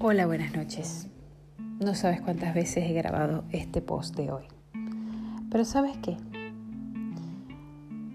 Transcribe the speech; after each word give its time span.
Hola, 0.00 0.26
buenas 0.26 0.54
noches. 0.54 1.08
No 1.80 1.92
sabes 1.96 2.20
cuántas 2.20 2.54
veces 2.54 2.88
he 2.88 2.92
grabado 2.92 3.42
este 3.50 3.82
post 3.82 4.14
de 4.14 4.30
hoy. 4.30 4.44
Pero 5.50 5.64
¿sabes 5.64 5.96
qué? 5.96 6.16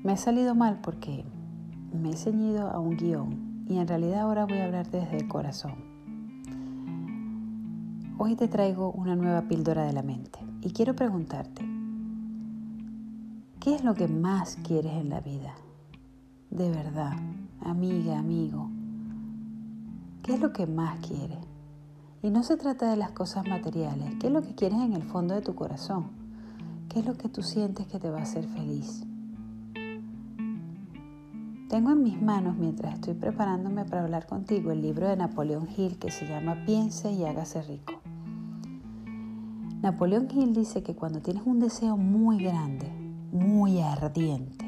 Me 0.02 0.14
ha 0.14 0.18
salido 0.18 0.56
mal 0.56 0.80
porque 0.82 1.26
me 1.92 2.12
he 2.12 2.16
ceñido 2.16 2.70
a 2.70 2.80
un 2.80 2.96
guion 2.96 3.66
y 3.68 3.80
en 3.80 3.88
realidad 3.90 4.22
ahora 4.22 4.46
voy 4.46 4.60
a 4.60 4.64
hablar 4.64 4.90
desde 4.90 5.18
el 5.18 5.28
corazón. 5.28 5.76
Hoy 8.18 8.38
te 8.38 8.48
traigo 8.48 8.94
una 8.94 9.18
nueva 9.18 9.42
píldora 9.50 9.84
de 9.84 9.92
la 9.92 10.04
mente 10.04 10.40
y 10.62 10.72
quiero 10.72 10.96
preguntarte, 10.96 11.66
¿qué 13.60 13.76
es 13.76 13.84
lo 13.84 13.94
que 13.94 14.08
más 14.08 14.58
quieres 14.66 14.94
en 14.94 15.10
la 15.10 15.20
vida? 15.20 15.54
De 16.50 16.70
verdad, 16.70 17.18
amiga, 17.60 18.20
amigo, 18.20 18.70
¿qué 20.22 20.36
es 20.36 20.40
lo 20.40 20.54
que 20.54 20.66
más 20.66 21.06
quieres? 21.06 21.53
Y 22.24 22.32
no 22.32 22.42
se 22.42 22.56
trata 22.56 22.90
de 22.90 22.96
las 22.96 23.12
cosas 23.12 23.46
materiales. 23.50 24.16
¿Qué 24.18 24.28
es 24.28 24.34
lo 24.34 24.42
que 24.42 24.56
quieres 24.56 24.80
en 24.80 24.94
el 24.94 25.04
fondo 25.04 25.36
de 25.36 25.42
tu 25.42 25.56
corazón? 25.56 26.06
¿Qué 26.88 27.02
es 27.02 27.06
lo 27.06 27.16
que 27.16 27.28
tú 27.28 27.44
sientes 27.44 27.86
que 27.88 28.00
te 28.00 28.10
va 28.10 28.20
a 28.20 28.24
hacer 28.24 28.48
feliz? 28.48 29.04
Tengo 31.68 31.92
en 31.92 32.02
mis 32.02 32.22
manos, 32.22 32.56
mientras 32.56 32.94
estoy 32.94 33.16
preparándome 33.16 33.84
para 33.84 34.04
hablar 34.04 34.26
contigo, 34.26 34.72
el 34.72 34.82
libro 34.82 35.10
de 35.10 35.18
Napoleón 35.18 35.68
Hill 35.76 36.00
que 36.00 36.12
se 36.12 36.26
llama 36.26 36.64
Piense 36.66 37.12
y 37.12 37.26
hágase 37.26 37.62
rico. 37.62 37.96
Napoleón 39.82 40.30
Hill 40.32 40.54
dice 40.54 40.82
que 40.82 40.96
cuando 40.96 41.20
tienes 41.20 41.44
un 41.46 41.60
deseo 41.60 41.98
muy 41.98 42.42
grande, 42.42 42.90
muy 43.34 43.82
ardiente, 43.82 44.66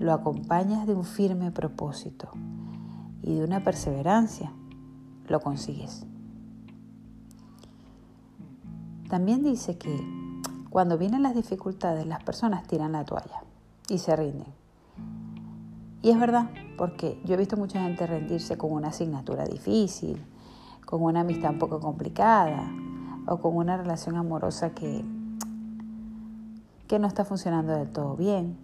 lo 0.00 0.12
acompañas 0.12 0.88
de 0.88 0.94
un 0.94 1.04
firme 1.04 1.52
propósito 1.52 2.30
y 3.22 3.36
de 3.36 3.44
una 3.44 3.62
perseverancia, 3.62 4.52
lo 5.28 5.38
consigues. 5.38 6.04
También 9.08 9.42
dice 9.42 9.78
que 9.78 9.96
cuando 10.70 10.98
vienen 10.98 11.22
las 11.22 11.34
dificultades 11.34 12.06
las 12.06 12.22
personas 12.22 12.66
tiran 12.66 12.92
la 12.92 13.04
toalla 13.04 13.42
y 13.88 13.98
se 13.98 14.16
rinden. 14.16 14.48
Y 16.02 16.10
es 16.10 16.18
verdad, 16.18 16.50
porque 16.76 17.20
yo 17.24 17.34
he 17.34 17.36
visto 17.36 17.56
mucha 17.56 17.82
gente 17.82 18.06
rendirse 18.06 18.58
con 18.58 18.72
una 18.72 18.88
asignatura 18.88 19.44
difícil, 19.44 20.24
con 20.84 21.02
una 21.02 21.20
amistad 21.20 21.52
un 21.52 21.58
poco 21.58 21.80
complicada 21.80 22.70
o 23.26 23.38
con 23.38 23.56
una 23.56 23.76
relación 23.76 24.16
amorosa 24.16 24.70
que, 24.70 25.04
que 26.86 26.98
no 26.98 27.06
está 27.06 27.24
funcionando 27.24 27.72
del 27.72 27.90
todo 27.90 28.16
bien 28.16 28.56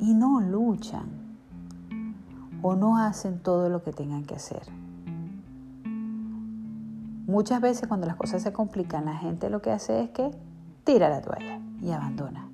y 0.00 0.14
no 0.14 0.40
luchan 0.40 1.06
o 2.62 2.76
no 2.76 2.98
hacen 2.98 3.40
todo 3.40 3.68
lo 3.68 3.82
que 3.82 3.92
tengan 3.92 4.24
que 4.24 4.36
hacer. 4.36 4.81
Muchas 7.32 7.62
veces 7.62 7.88
cuando 7.88 8.06
las 8.06 8.16
cosas 8.16 8.42
se 8.42 8.52
complican, 8.52 9.06
la 9.06 9.16
gente 9.16 9.48
lo 9.48 9.62
que 9.62 9.70
hace 9.70 10.02
es 10.02 10.10
que 10.10 10.32
tira 10.84 11.08
la 11.08 11.22
toalla 11.22 11.60
y 11.80 11.90
abandona. 11.90 12.46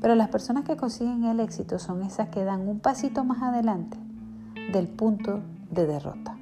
Pero 0.00 0.16
las 0.16 0.28
personas 0.28 0.64
que 0.64 0.76
consiguen 0.76 1.22
el 1.22 1.38
éxito 1.38 1.78
son 1.78 2.02
esas 2.02 2.28
que 2.30 2.42
dan 2.42 2.66
un 2.66 2.80
pasito 2.80 3.22
más 3.22 3.40
adelante 3.42 3.96
del 4.72 4.88
punto 4.88 5.38
de 5.70 5.86
derrota. 5.86 6.36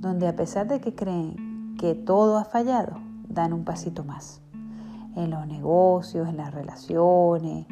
Donde 0.00 0.26
a 0.26 0.34
pesar 0.34 0.66
de 0.66 0.80
que 0.80 0.96
creen 0.96 1.76
que 1.78 1.94
todo 1.94 2.38
ha 2.38 2.44
fallado, 2.44 2.98
dan 3.28 3.52
un 3.52 3.62
pasito 3.62 4.02
más. 4.02 4.40
En 5.14 5.30
los 5.30 5.46
negocios, 5.46 6.28
en 6.28 6.38
las 6.38 6.52
relaciones, 6.52 7.68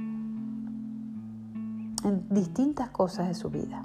en 2.05 2.29
distintas 2.31 2.91
cosas 2.91 3.27
de 3.27 3.35
su 3.35 3.51
vida. 3.51 3.83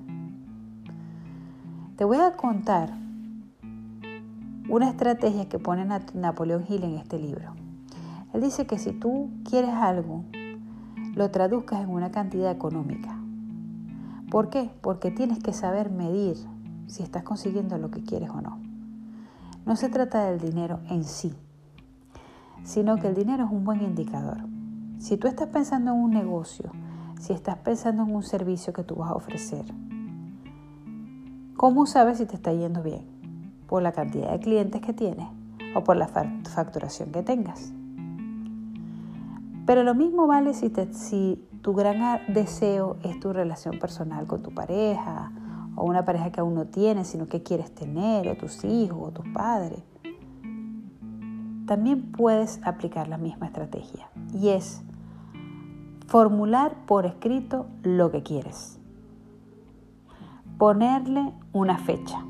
Te 1.96 2.06
voy 2.06 2.18
a 2.18 2.38
contar 2.38 3.09
una 4.70 4.88
estrategia 4.88 5.50
que 5.50 5.58
pone 5.58 5.84
Napoleón 6.14 6.64
Hill 6.70 6.84
en 6.84 6.96
este 6.96 7.18
libro. 7.18 7.54
Él 8.34 8.42
dice 8.42 8.68
que 8.68 8.78
si 8.78 8.92
tú 8.92 9.32
quieres 9.44 9.72
algo, 9.72 10.26
lo 11.16 11.32
traduzcas 11.32 11.82
en 11.82 11.90
una 11.90 12.12
cantidad 12.12 12.52
económica. 12.52 13.18
¿Por 14.30 14.52
qué? 14.52 14.70
Porque 14.82 15.10
tienes 15.10 15.40
que 15.40 15.54
saber 15.54 15.90
medir 15.90 16.38
si 16.86 17.02
estás 17.02 17.24
consiguiendo 17.24 17.80
lo 17.80 17.90
que 17.90 18.04
quieres 18.04 18.30
o 18.30 18.42
no. 18.42 18.60
No 19.66 19.76
se 19.76 19.90
trata 19.90 20.30
del 20.30 20.40
dinero 20.40 20.82
en 20.88 21.04
sí, 21.04 21.34
sino 22.64 22.98
que 22.98 23.08
el 23.08 23.16
dinero 23.16 23.46
es 23.46 23.52
un 23.52 23.64
buen 23.64 23.82
indicador. 23.82 24.38
Si 25.00 25.18
tú 25.18 25.28
estás 25.28 25.48
pensando 25.48 25.92
en 25.92 25.98
un 25.98 26.12
negocio, 26.12 26.72
si 27.20 27.34
estás 27.34 27.58
pensando 27.58 28.04
en 28.04 28.14
un 28.14 28.22
servicio 28.22 28.72
que 28.72 28.84
tú 28.84 28.98
vas 28.98 29.10
a 29.10 29.16
ofrecer, 29.16 29.66
¿cómo 31.58 31.88
sabes 31.88 32.20
si 32.20 32.28
te 32.28 32.36
está 32.36 32.54
yendo 32.54 32.84
bien? 32.84 33.19
Por 33.70 33.84
la 33.84 33.92
cantidad 33.92 34.32
de 34.32 34.40
clientes 34.40 34.82
que 34.82 34.94
tienes 34.94 35.28
o 35.76 35.84
por 35.84 35.96
la 35.96 36.08
facturación 36.08 37.12
que 37.12 37.22
tengas. 37.22 37.72
Pero 39.68 39.84
lo 39.84 39.94
mismo 39.94 40.26
vale 40.26 40.56
si, 40.56 41.48
tu 41.62 41.74
gran 41.76 42.22
deseo 42.34 42.98
es 43.04 43.20
tu 43.20 43.32
relación 43.32 43.78
personal 43.78 44.26
con 44.26 44.42
tu 44.42 44.52
pareja 44.52 45.32
o 45.76 45.84
una 45.84 46.04
pareja 46.04 46.32
que 46.32 46.40
aún 46.40 46.56
no 46.56 46.66
tienes, 46.66 47.10
sino 47.10 47.28
que 47.28 47.44
quieres 47.44 47.74
tener, 47.76 48.28
o 48.28 48.36
tus 48.36 48.64
hijos, 48.66 48.98
o 49.00 49.12
tus 49.12 49.28
padres. 49.28 49.84
También 51.68 52.12
puedes 52.12 52.60
aplicar 52.64 53.08
la 53.08 53.18
misma 53.18 53.46
estrategia 53.46 54.10
y 54.34 54.50
es 54.50 54.82
formular 56.08 56.76
por 56.88 57.06
escrito 57.06 57.68
lo 57.84 58.10
que 58.10 58.24
quieres. 58.24 58.80
Ponerle 60.58 61.32
una 61.54 61.78
fecha 61.78 62.26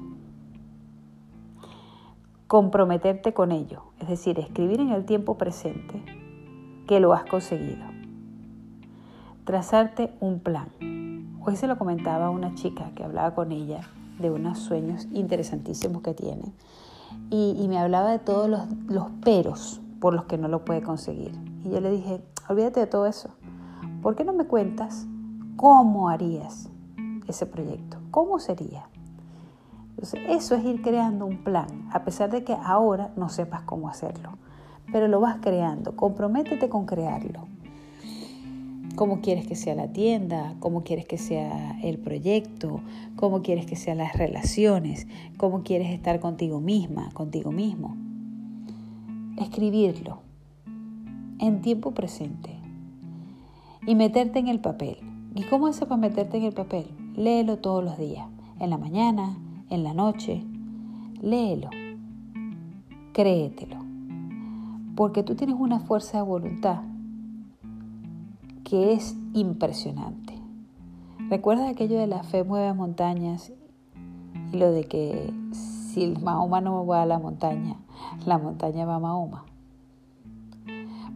comprometerte 2.49 3.31
con 3.31 3.51
ello, 3.51 3.83
es 3.99 4.07
decir, 4.07 4.39
escribir 4.39 4.79
en 4.79 4.89
el 4.89 5.05
tiempo 5.05 5.37
presente 5.37 6.03
que 6.87 6.99
lo 6.99 7.13
has 7.13 7.23
conseguido. 7.25 7.85
Trazarte 9.45 10.15
un 10.19 10.39
plan. 10.39 10.69
Hoy 11.45 11.55
se 11.57 11.67
lo 11.67 11.77
comentaba 11.77 12.25
a 12.25 12.29
una 12.31 12.55
chica 12.55 12.89
que 12.95 13.03
hablaba 13.03 13.35
con 13.35 13.51
ella 13.51 13.81
de 14.17 14.31
unos 14.31 14.57
sueños 14.57 15.07
interesantísimos 15.13 16.01
que 16.01 16.15
tiene 16.15 16.51
y, 17.29 17.67
me 17.69 17.77
hablaba 17.77 18.09
de 18.09 18.17
todos 18.17 18.49
los, 18.49 18.61
los 18.87 19.11
peros 19.23 19.79
por 20.01 20.15
los 20.15 20.25
que 20.25 20.39
no 20.39 20.47
lo 20.47 20.65
puede 20.65 20.81
conseguir. 20.81 21.33
Y 21.63 21.69
yo 21.69 21.81
le 21.81 21.91
dije, 21.91 22.19
olvídate 22.49 22.79
de 22.79 22.87
todo 22.87 23.05
eso. 23.05 23.29
¿Por 24.01 24.15
qué 24.15 24.23
no 24.23 24.33
me 24.33 24.45
cuentas 24.45 25.05
cómo 25.55 26.09
harías 26.09 26.67
ese 27.27 27.45
proyecto? 27.45 27.99
¿Cómo 28.09 28.39
sería? 28.39 28.89
Eso 30.01 30.55
es 30.55 30.65
ir 30.65 30.81
creando 30.81 31.25
un 31.25 31.43
plan, 31.43 31.67
a 31.91 32.03
pesar 32.03 32.31
de 32.31 32.43
que 32.43 32.53
ahora 32.53 33.11
no 33.17 33.27
sepas 33.29 33.63
cómo 33.63 33.89
hacerlo. 33.89 34.37
Pero 34.91 35.07
lo 35.07 35.19
vas 35.19 35.37
creando, 35.41 35.95
comprométete 35.95 36.69
con 36.69 36.85
crearlo. 36.85 37.47
Cómo 38.95 39.21
quieres 39.21 39.45
que 39.47 39.55
sea 39.55 39.75
la 39.75 39.91
tienda, 39.91 40.55
cómo 40.59 40.83
quieres 40.83 41.05
que 41.05 41.17
sea 41.17 41.79
el 41.81 41.99
proyecto, 41.99 42.81
cómo 43.15 43.41
quieres 43.41 43.65
que 43.65 43.75
sean 43.75 43.97
las 43.97 44.13
relaciones, 44.13 45.07
cómo 45.37 45.63
quieres 45.63 45.89
estar 45.91 46.19
contigo 46.19 46.59
misma, 46.59 47.09
contigo 47.13 47.51
mismo. 47.51 47.95
Escribirlo 49.37 50.21
en 51.39 51.61
tiempo 51.61 51.91
presente 51.91 52.57
y 53.85 53.95
meterte 53.95 54.39
en 54.39 54.47
el 54.47 54.59
papel. 54.59 54.97
¿Y 55.35 55.43
cómo 55.43 55.67
haces 55.67 55.87
para 55.87 56.01
meterte 56.01 56.37
en 56.37 56.43
el 56.43 56.53
papel? 56.53 56.87
Léelo 57.15 57.57
todos 57.57 57.83
los 57.83 57.97
días, 57.97 58.27
en 58.59 58.69
la 58.69 58.77
mañana, 58.77 59.37
en 59.69 59.83
la 59.83 59.93
noche, 59.93 60.43
léelo, 61.21 61.69
créetelo, 63.13 63.77
porque 64.95 65.23
tú 65.23 65.35
tienes 65.35 65.55
una 65.59 65.79
fuerza 65.79 66.17
de 66.17 66.23
voluntad 66.23 66.81
que 68.63 68.93
es 68.93 69.17
impresionante. 69.33 70.35
¿Recuerdas 71.29 71.69
aquello 71.69 71.99
de 71.99 72.07
la 72.07 72.23
fe 72.23 72.43
mueve 72.43 72.73
montañas 72.73 73.51
y 74.51 74.57
lo 74.57 74.71
de 74.71 74.83
que 74.85 75.33
si 75.51 76.07
Mahoma 76.07 76.61
no 76.61 76.85
va 76.85 77.03
a 77.03 77.05
la 77.05 77.19
montaña, 77.19 77.75
la 78.25 78.37
montaña 78.37 78.85
va 78.85 78.95
a 78.95 78.99
Mahoma? 78.99 79.45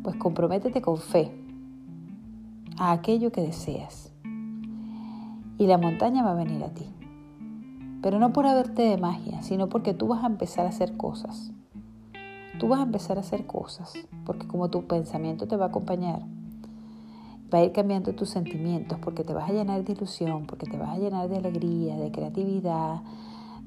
Pues 0.04 0.16
comprométete 0.18 0.82
con 0.82 0.98
fe 0.98 1.32
a 2.78 2.92
aquello 2.92 3.32
que 3.32 3.42
deseas 3.42 4.12
y 5.58 5.68
la 5.68 5.78
montaña 5.78 6.24
va 6.24 6.32
a 6.32 6.36
venir 6.36 6.64
a 6.64 6.70
ti. 6.70 6.86
Pero 8.04 8.20
no 8.20 8.34
por 8.34 8.46
haberte 8.46 8.82
de 8.82 8.98
magia, 8.98 9.42
sino 9.44 9.70
porque 9.70 9.94
tú 9.94 10.10
vas 10.10 10.26
a 10.26 10.28
empezar 10.28 10.66
a 10.66 10.70
hacer 10.70 10.98
cosas. 10.98 11.54
Tú 12.60 12.68
vas 12.68 12.82
a 12.82 12.84
empezar 12.84 13.18
a 13.18 13.22
hacer 13.22 13.48
cosas, 13.48 13.94
porque 14.26 14.46
como 14.46 14.70
tu 14.70 14.86
pensamiento 14.88 15.48
te 15.48 15.56
va 15.56 15.66
a 15.66 15.68
acompañar, 15.70 16.22
va 17.52 17.60
a 17.60 17.64
ir 17.64 17.72
cambiando 17.72 18.14
tus 18.14 18.30
sentimientos, 18.30 19.00
porque 19.00 19.24
te 19.24 19.34
vas 19.34 19.50
a 19.50 19.54
llenar 19.54 19.86
de 19.86 19.94
ilusión, 19.94 20.46
porque 20.48 20.66
te 20.66 20.78
vas 20.78 20.90
a 20.90 20.98
llenar 20.98 21.30
de 21.30 21.38
alegría, 21.38 21.96
de 21.96 22.12
creatividad, 22.12 23.02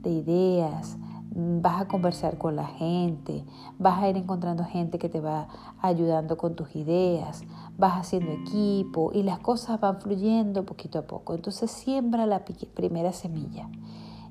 de 0.03 0.11
ideas, 0.11 0.99
vas 1.35 1.81
a 1.81 1.89
conversar 1.89 2.37
con 2.37 2.57
la 2.57 2.67
gente, 2.67 3.43
vas 3.79 4.03
a 4.03 4.11
ir 4.11 4.19
encontrando 4.19 4.65
gente 4.65 4.99
que 4.99 5.09
te 5.09 5.21
va 5.21 5.49
ayudando 5.81 6.37
con 6.37 6.57
tus 6.57 6.77
ideas, 6.77 7.43
vas 7.79 7.95
haciendo 7.95 8.33
equipo 8.33 9.13
y 9.15 9.23
las 9.23 9.39
cosas 9.39 9.81
van 9.81 9.99
fluyendo 9.99 10.67
poquito 10.67 10.99
a 10.99 11.07
poco. 11.07 11.33
Entonces 11.33 11.71
siembra 11.71 12.27
la 12.27 12.45
primera 12.75 13.13
semilla 13.13 13.71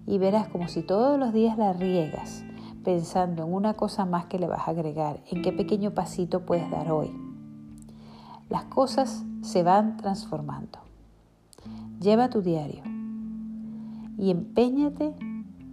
y 0.07 0.17
verás 0.17 0.47
como 0.47 0.67
si 0.67 0.81
todos 0.81 1.19
los 1.19 1.33
días 1.33 1.57
la 1.57 1.73
riegas, 1.73 2.43
pensando 2.83 3.43
en 3.43 3.53
una 3.53 3.73
cosa 3.73 4.05
más 4.05 4.25
que 4.25 4.39
le 4.39 4.47
vas 4.47 4.67
a 4.67 4.71
agregar, 4.71 5.19
en 5.31 5.41
qué 5.41 5.51
pequeño 5.51 5.91
pasito 5.91 6.45
puedes 6.45 6.69
dar 6.69 6.91
hoy. 6.91 7.11
Las 8.49 8.65
cosas 8.65 9.23
se 9.41 9.63
van 9.63 9.97
transformando. 9.97 10.79
Lleva 11.99 12.29
tu 12.29 12.41
diario 12.41 12.83
y 14.17 14.29
empeñate 14.29 15.13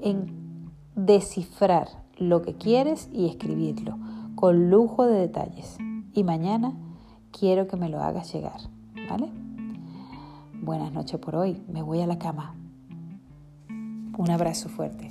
en 0.01 0.71
descifrar 0.95 1.89
lo 2.19 2.43
que 2.43 2.55
quieres 2.55 3.09
y 3.13 3.27
escribirlo 3.27 3.99
con 4.35 4.71
lujo 4.71 5.07
de 5.07 5.21
detalles. 5.21 5.77
Y 6.15 6.25
mañana 6.25 6.73
quiero 7.31 7.67
que 7.67 7.77
me 7.77 7.89
lo 7.89 8.01
hagas 8.01 8.33
llegar, 8.33 8.61
¿vale? 9.11 9.31
Buenas 10.63 10.93
noches 10.93 11.19
por 11.21 11.37
hoy, 11.37 11.63
me 11.69 11.83
voy 11.83 12.01
a 12.01 12.07
la 12.07 12.19
cama. 12.19 12.62
Un 14.23 14.31
abrazo 14.31 14.69
fuerte. 14.69 15.09